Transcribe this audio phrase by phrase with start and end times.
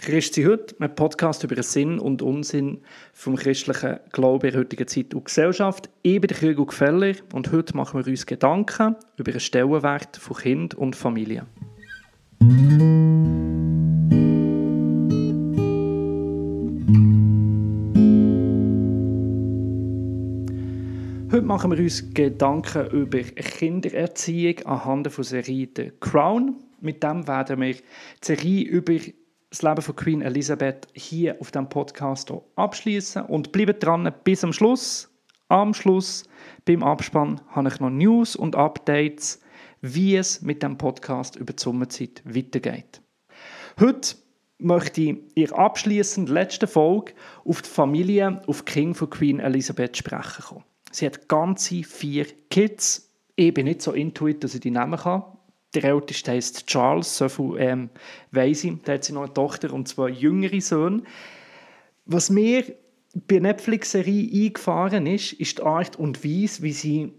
[0.00, 2.80] Christi heute, ein Podcast über den Sinn und Unsinn
[3.12, 5.90] vom christlichen Glauben in der heutigen Zeit und Gesellschaft.
[6.02, 10.36] Ich bin der Hugo Gefeller und heute machen wir uns Gedanken über den Stellenwert von
[10.36, 11.46] Kind und Familie.
[21.32, 26.56] Heute machen wir uns Gedanken über Kindererziehung anhand der Serie «The Crown».
[26.80, 27.82] Mit dem werden wir die
[28.22, 28.94] Serie über
[29.50, 34.52] das Leben von Queen Elizabeth hier auf dem Podcast abschließen und bleibt dran bis am
[34.52, 35.10] Schluss.
[35.48, 36.24] Am Schluss,
[36.66, 39.40] beim Abspann, habe ich noch News und Updates,
[39.80, 43.00] wie es mit dem Podcast über die Sommerzeit weitergeht.
[43.80, 44.16] Heute
[44.58, 47.12] möchte ich in der abschließenden letzten Folge
[47.46, 50.64] auf die Familie, auf King von Queen Elizabeth sprechen kommen.
[50.90, 53.10] Sie hat ganze vier Kids.
[53.36, 55.22] Ich bin nicht so intuit, dass ich die nehmen kann.
[55.80, 57.90] Der älteste heißt Charles, so viel ähm,
[58.32, 58.82] weiss ich.
[58.82, 61.04] Da hat sie noch eine Tochter und zwei jüngere Söhne.
[62.04, 62.64] Was mir
[63.14, 67.12] bei Netflix-Serie eingefahren ist, ist die Art und Weise, wie sie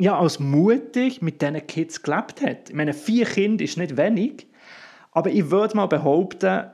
[0.00, 2.70] ja, als Mutter mit diesen Kids gelebt hat.
[2.70, 4.48] Ich meine, vier Kinder ist nicht wenig,
[5.12, 6.70] aber ich würde mal behaupten,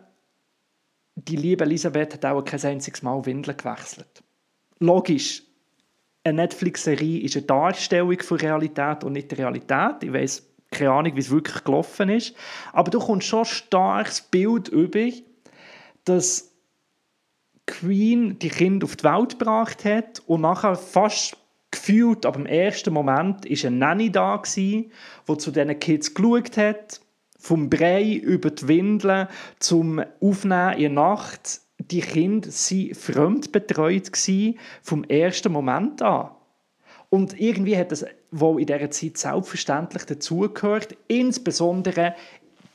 [1.17, 4.23] die liebe Elisabeth hat auch kein einziges Mal Windeln gewechselt.
[4.79, 5.43] Logisch,
[6.25, 10.03] eine Netflix-Serie ist eine Darstellung von Realität und nicht Realität.
[10.03, 12.35] Ich weiß keine Ahnung, wie es wirklich gelaufen ist.
[12.73, 15.09] Aber du kommst schon ein starkes Bild über,
[16.05, 16.53] dass
[17.67, 21.37] Queen die Kinder auf die Welt gebracht hat und nachher fast
[21.71, 24.93] gefühlt, aber im ersten Moment ist eine Nanny da gewesen,
[25.29, 27.01] die zu diesen Kids geschaut hat,
[27.39, 31.61] vom Brei über die Windeln zum Aufnehmen in der Nacht.
[31.79, 34.11] Die Kinder waren fremdbetreut
[34.83, 36.31] vom ersten Moment an.
[37.11, 38.05] Und irgendwie hat das
[38.41, 42.15] wohl in dieser Zeit selbstverständlich dazugehört, insbesondere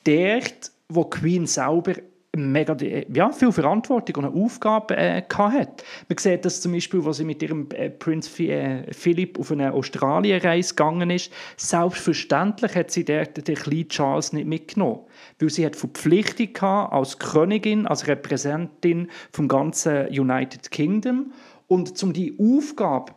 [0.04, 1.94] dort, wo Queen selber
[2.36, 2.78] mega
[3.14, 5.84] ja, viel Verantwortung und eine Aufgabe äh, hatte.
[6.08, 9.74] Man sieht das zum Beispiel, als sie mit ihrem äh, Prinz äh, Philipp auf eine
[9.74, 11.32] Australienreise gegangen ist.
[11.58, 15.02] Selbstverständlich hat sie dort den kleinen Charles nicht mitgenommen,
[15.40, 21.34] weil sie hat Verpflichtung hatte als Königin, als Repräsentantin vom ganzen United Kingdom
[21.68, 23.12] und um die Aufgabe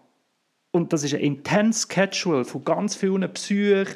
[0.74, 3.94] und das ist ein intense Schedule von ganz vielen Psychen,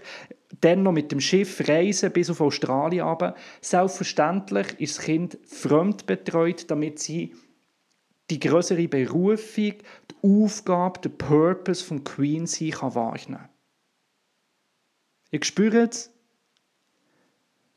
[0.60, 3.34] dann noch mit dem Schiff reisen bis auf Australien runter.
[3.60, 7.34] Selbstverständlich ist das Kind fremdbetreut, damit sie
[8.30, 9.74] die größere Berufung,
[10.10, 13.48] die Aufgabe, den Purpose von Queen sie kann wahrnehmen
[15.32, 16.12] Ihr spürt es?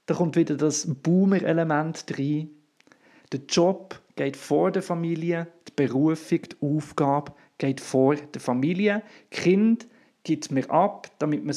[0.06, 2.51] Da kommt wieder das Boomer-Element rein.
[3.31, 9.04] Der Job geht vor der Familie, die Berufung, die Aufgabe geht vor der Familie.
[9.30, 9.88] Kind
[10.24, 11.56] gibt mir ab, damit man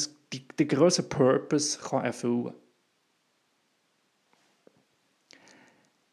[0.59, 2.53] den größeren Purpose kann erfüllen kann.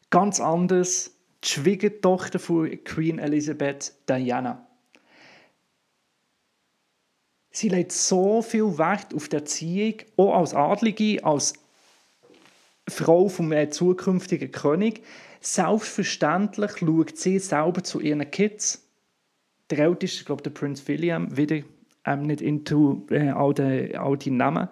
[0.09, 1.11] Ganz anders
[1.43, 4.67] die Schwiegertochter von Queen Elizabeth, Diana.
[7.51, 11.53] Sie legt so viel Wert auf die Erziehung, auch als Adlige, als
[12.89, 15.03] Frau vom äh, zukünftigen König.
[15.39, 18.82] Selbstverständlich schaut sie selber zu ihren Kids
[19.69, 21.59] der älteste, glaube, der Prinz William, wieder
[22.05, 24.67] ähm, nicht into äh, all, die, all die Namen.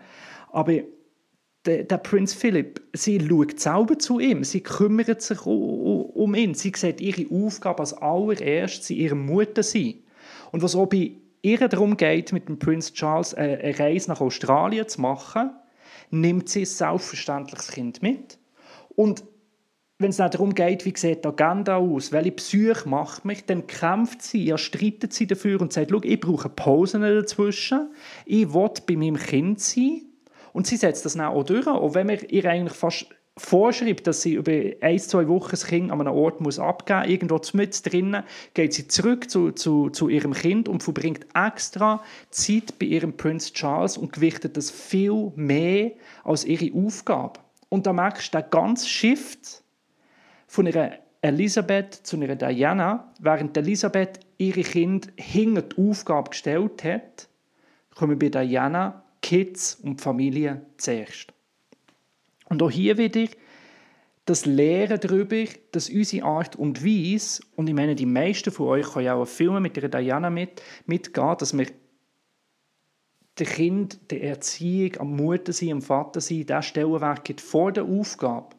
[0.51, 0.73] Aber
[1.65, 6.53] der, der Prinz Philipp, sie schaut selber zu ihm, sie kümmert sich um, um ihn,
[6.53, 9.95] sie sieht ihre Aufgabe als allererstes in ihrer Mutter sein.
[10.51, 14.21] Und was auch bei ihr darum geht, mit dem Prinz Charles äh, eine Reise nach
[14.21, 15.51] Australien zu machen,
[16.09, 18.37] nimmt sie selbstverständlich das Kind mit.
[18.95, 19.23] Und
[20.01, 24.21] wenn es darum geht, wie sieht die Agenda aus, welche Psyche macht mich, dann kämpft
[24.21, 27.89] sie, ja, streitet sie dafür und sagt, ich brauche Pausen dazwischen,
[28.25, 30.03] ich will bei meinem Kind sein.
[30.53, 33.07] Und sie setzt das dann auch durch, auch wenn man ihr eigentlich fast
[33.37, 34.51] vorschreibt, dass sie über
[34.81, 38.23] ein, zwei Wochen das Kind an einem Ort muss abgeben muss, irgendwo mit drinnen,
[38.53, 43.53] geht sie zurück zu, zu, zu ihrem Kind und verbringt extra Zeit bei ihrem Prinz
[43.53, 45.91] Charles und gewichtet das viel mehr
[46.23, 47.39] als ihre Aufgabe.
[47.69, 49.63] Und da merkst du, der ganze Shift,
[50.51, 57.29] von einer Elisabeth zu einer Diana, während Elisabeth ihre Kinder hinter die Aufgabe gestellt hat,
[57.95, 61.31] kommen bei Diana Kids und Familie zuerst.
[62.49, 63.31] Und auch hier wieder
[64.25, 68.91] das Lehren darüber, dass unsere Art und Weise, und ich meine, die meisten von euch
[68.91, 71.67] können ja auch Filme mit der Diana mit, mitgehen, dass wir
[73.39, 77.85] dem Kind der Erziehung, am Mutter sein, am Vater sein, der Stellenwert gibt vor der
[77.85, 78.49] Aufgabe.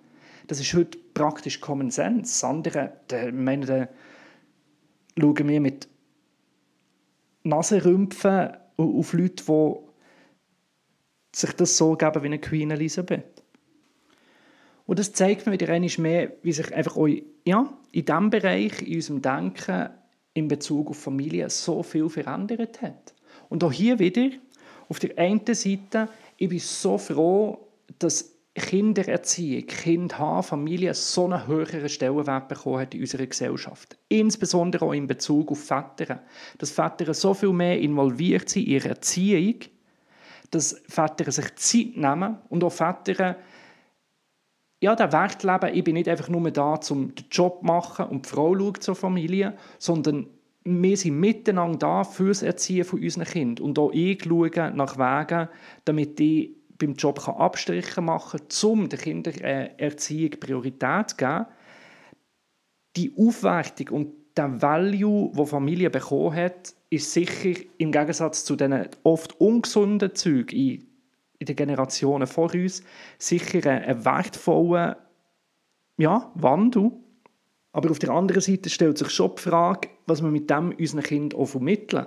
[0.46, 2.46] Das ist heute praktisch Common Sense.
[2.46, 3.88] Andere, da, meine, da
[5.18, 5.88] schauen wir mit
[7.44, 9.74] Nasenrümpfen auf Leute, die
[11.34, 13.42] sich das so geben wie eine Queen Elisabeth.
[14.86, 17.08] Und das zeigt mir wieder einmal mehr, wie sich einfach auch,
[17.44, 19.90] ja, in diesem Bereich, in unserem Denken
[20.34, 23.14] in Bezug auf Familie so viel verändert hat.
[23.48, 24.30] Und auch hier wieder,
[24.88, 27.68] auf der einen Seite, ich bin so froh,
[27.98, 33.96] dass Kindererziehung, Kind haben, Familie so einen höheren Stellenwert bekommen hat in unserer Gesellschaft.
[34.08, 36.22] Insbesondere auch in Bezug auf Väter.
[36.58, 39.60] Dass Väter so viel mehr involviert sind in ihrer Erziehung,
[40.50, 43.36] dass Väter sich Zeit nehmen und auch Väter
[44.82, 48.06] ja, den Wert leben, ich bin nicht einfach nur da, um den Job zu machen
[48.06, 50.26] und die Frau zur Familie, sondern
[50.64, 53.64] wir sind miteinander da für das Erziehen von unseren Kindern.
[53.64, 55.48] Und auch ich schaue nach Wegen,
[55.84, 61.46] damit die beim Job Abstriche machen kann, um der Kindererziehung Priorität zu geben.
[62.96, 68.88] Die Aufwertung und der Value, den Familie bekommen hat, ist sicher im Gegensatz zu den
[69.02, 70.86] oft ungesunden Zügen in,
[71.38, 72.82] in den Generationen vor uns
[73.18, 74.98] sicher ein wertvoller
[75.98, 76.92] ja, Wandel.
[77.72, 81.02] Aber auf der anderen Seite stellt sich schon die Frage, was wir mit dem unseren
[81.02, 82.06] Kindern auch vermitteln.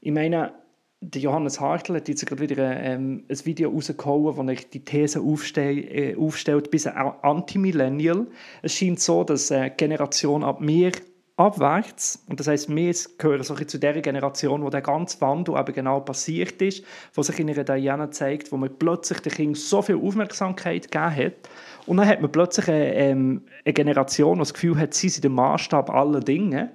[0.00, 0.54] Ich meine,
[1.00, 5.20] der Johannes Hartl hat jetzt gerade wieder ähm, ein Video rausgehauen, wo er die These
[5.20, 8.26] aufstell, äh, aufstellt, bis ein Anti-Millennial.
[8.62, 10.92] Es scheint so, dass äh, Generation ab mir
[11.36, 15.72] abwärts, und das heißt, wir gehören so zu der Generation, wo der ganze Wandel eben
[15.72, 19.80] genau passiert ist, wo sich in ihrer Diana zeigt, wo man plötzlich den Kindern so
[19.80, 21.48] viel Aufmerksamkeit gegeben hat.
[21.86, 25.24] Und dann hat man plötzlich eine, ähm, eine Generation, die das Gefühl hat, sie sind
[25.24, 26.72] der Maßstab aller Dinge.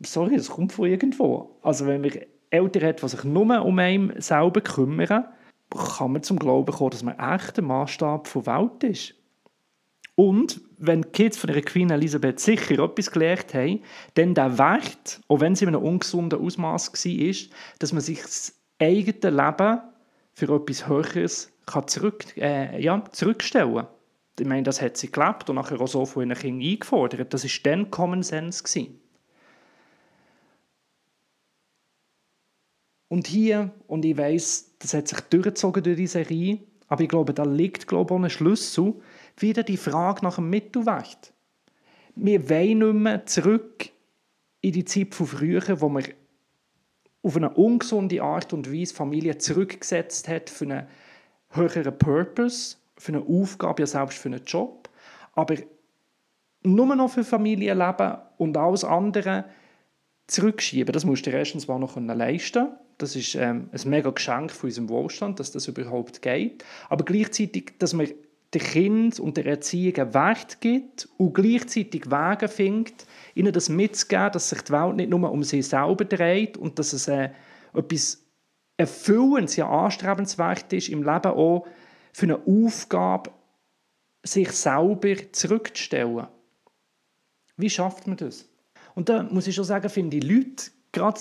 [0.00, 1.58] Sorry, das kommt von irgendwo.
[1.62, 2.24] Also wenn wir
[2.54, 5.26] Eltern hat, die sich nur um einen selber kümmern,
[5.70, 9.14] kann man zum Glauben kommen, dass man echt der Maßstab der Welt ist.
[10.16, 13.80] Und wenn die Kids von ihrer Queen Elisabeth sicher etwas gelernt haben,
[14.14, 18.54] dann der Wert, auch wenn sie in einem ungesunden Ausmaß war, dass man sich das
[18.80, 19.80] eigene Leben
[20.32, 23.86] für etwas Höheres kann zurück, äh, ja, zurückstellen kann.
[24.38, 27.32] Ich meine, das hat sie gelebt und nachher auch so von ihren Kindern eingefordert.
[27.32, 28.62] Das war dann Common Sense.
[28.62, 29.00] Gewesen.
[33.14, 36.58] Und hier, und ich weiß, das hat sich durchgezogen durch die Serie,
[36.88, 38.94] aber ich glaube, da liegt glaube ich, auch ein Schlüssel,
[39.36, 41.16] wieder die Frage nach dem Mittelweg.
[42.16, 43.90] Wir wollen nicht mehr zurück
[44.62, 46.02] in die Zeit von früher, wo man
[47.22, 50.86] auf eine ungesunde Art und Weise Familie zurückgesetzt hat für einen
[51.50, 54.90] höheren Purpose, für eine Aufgabe, ja selbst für einen Job,
[55.34, 55.54] aber
[56.64, 59.44] nur noch für Familienleben und alles andere
[60.26, 60.92] zurückschieben.
[60.92, 62.68] Das musst du erstens mal noch leisten
[62.98, 66.64] das ist ähm, ein mega Geschenk von unserem Wohlstand, dass das überhaupt geht.
[66.88, 68.08] Aber gleichzeitig, dass man
[68.52, 74.32] den Kind und der Erziehung einen Wert gibt und gleichzeitig Wege findet, ihnen das mitzugeben,
[74.32, 77.30] dass sich die Welt nicht nur um sie selber dreht und dass es äh,
[77.72, 78.22] etwas
[78.76, 81.66] Erfüllendes, ja anstrebenswert ist, im Leben auch
[82.12, 83.30] für eine Aufgabe,
[84.22, 86.28] sich selber zurückzustellen.
[87.56, 88.48] Wie schafft man das?
[88.94, 91.20] Und da muss ich schon sagen, finde ich Leute, gerade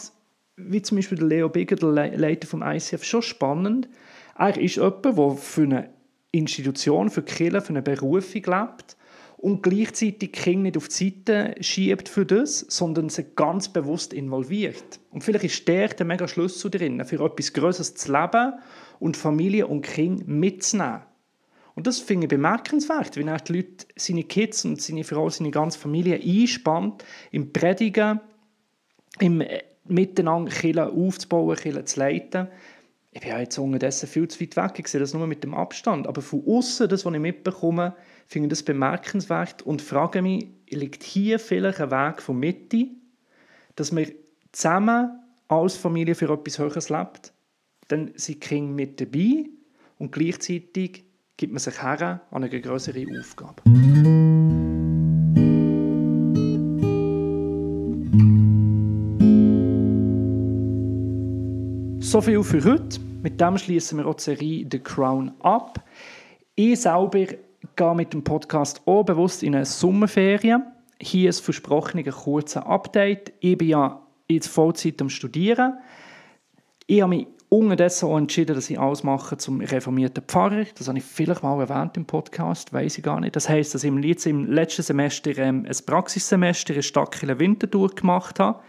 [0.56, 3.90] wie zum Beispiel Leo Bigger, der Leiter vom ICF, schon spannend.
[4.38, 5.90] Er ist jemand, der für eine
[6.32, 8.98] Institution, für Kirche, für eine Berufung lebt
[9.38, 15.00] und gleichzeitig Kinder nicht auf die Seite schiebt für das, sondern sie ganz bewusst involviert.
[15.12, 18.54] Und vielleicht ist der der mega Schlüssel drin, für etwas Größeres zu leben
[19.00, 21.02] und Familie und Kinder mitzunehmen.
[21.76, 25.52] Und das finde ich bemerkenswert, wie er die Leute, seine Kids und seine Frau, seine
[25.52, 28.20] ganze Familie einspannt im Predigen,
[29.20, 29.44] im
[29.86, 32.48] miteinander Kirche aufzubauen, Kirche zu leiten.
[33.12, 35.54] Ich bin ja jetzt unterdessen viel zu weit weg, ich sehe das nur mit dem
[35.54, 36.08] Abstand.
[36.08, 37.96] Aber von außen, das, was ich mitbekomme,
[38.26, 42.88] finde ich das bemerkenswert und frage mich, liegt hier vielleicht ein Weg von Mitte,
[43.76, 44.12] dass wir
[44.52, 47.34] zusammen als Familie für etwas Höheres lebt?
[47.90, 49.46] Dann sind die Kinder mit dabei
[50.00, 51.04] und gleichzeitig
[51.38, 53.62] gibt man sich her an eine größere Aufgabe.
[62.00, 63.00] So viel für heute.
[63.24, 65.84] Mit dem schließen wir auch die Serie The Crown ab.
[66.56, 67.26] Ich selber
[67.76, 70.64] gehe mit dem Podcast auch bewusst in eine Sommerferien.
[71.00, 73.34] Hier ist versprochen ein kurzes Update.
[73.40, 74.00] Ich bin ja
[74.30, 75.80] jetzt Vollzeit am Studieren.
[76.86, 80.66] Ich habe mich unterdessen auch entschieden, dass ich ausmache zum reformierten Pfarrer.
[80.76, 83.36] Das habe ich vielleicht mal erwähnt im Podcast, weiß ich gar nicht.
[83.36, 88.60] Das heißt, dass ich im letzten Semester ähm, ein Praxissemester in Stadtkirche Winterthur gemacht habe.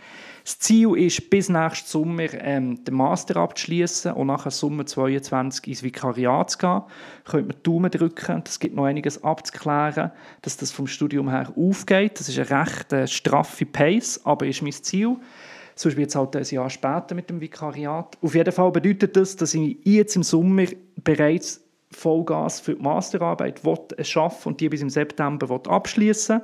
[0.44, 5.82] Das Ziel ist, bis nächsten Sommer ähm, den Master abzuschließen und nachher Sommer 22 ins
[5.82, 6.82] Vikariat zu gehen.
[7.24, 8.42] Könnt man Daumen drücken.
[8.44, 10.10] Es gibt noch einiges abzuklären,
[10.42, 12.20] dass das vom Studium her aufgeht.
[12.20, 15.16] Das ist eine recht äh, straffe Pace, aber ist mein Ziel.
[15.74, 18.16] Sonst wird es halt ein Jahr später mit dem Vikariat.
[18.22, 20.66] Auf jeden Fall bedeutet das, dass ich jetzt im Sommer
[21.02, 23.60] bereits Vollgas für die Masterarbeit
[24.02, 26.40] schaffen und die bis im September abschließen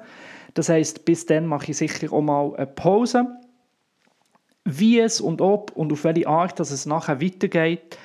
[0.54, 3.26] Das heißt, bis dann mache ich sicher auch mal eine Pause.
[4.64, 7.96] Wie es und ob und auf welche Art dass es nachher weitergeht,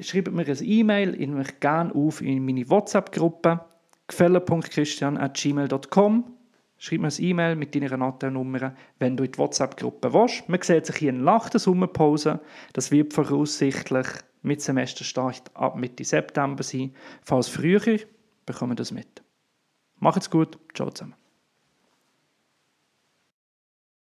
[0.01, 3.61] schreibt mir ein E-Mail, ich nehme euch gerne auf in meine WhatsApp-Gruppe
[4.07, 6.38] gefällig.christian.gmail.com
[6.81, 10.47] Schreib mir ein E-Mail mit deiner Natennummer, wenn du in die WhatsApp-Gruppe willst.
[10.47, 12.39] Man sieht sich hier nach der Sommerpause.
[12.71, 14.07] Das wird voraussichtlich
[14.41, 16.95] mit Semesterstart ab Mitte September sein.
[17.21, 17.99] Falls früher,
[18.45, 19.21] bekommen wir das mit.
[19.99, 20.57] Macht's gut.
[20.73, 21.15] Ciao zusammen.